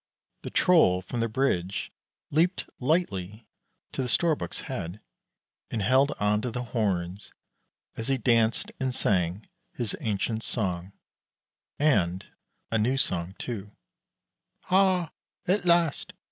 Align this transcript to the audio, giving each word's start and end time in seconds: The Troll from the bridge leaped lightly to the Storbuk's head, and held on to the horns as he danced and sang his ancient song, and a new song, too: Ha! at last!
The 0.41 0.49
Troll 0.49 1.03
from 1.03 1.19
the 1.19 1.27
bridge 1.29 1.91
leaped 2.31 2.67
lightly 2.79 3.45
to 3.91 4.01
the 4.01 4.07
Storbuk's 4.09 4.61
head, 4.61 4.99
and 5.69 5.83
held 5.83 6.11
on 6.19 6.41
to 6.41 6.49
the 6.49 6.63
horns 6.63 7.31
as 7.95 8.07
he 8.07 8.17
danced 8.17 8.71
and 8.79 8.95
sang 8.95 9.47
his 9.73 9.95
ancient 9.99 10.41
song, 10.41 10.91
and 11.77 12.25
a 12.71 12.79
new 12.79 12.97
song, 12.97 13.35
too: 13.37 13.73
Ha! 14.63 15.11
at 15.45 15.65
last! 15.65 16.13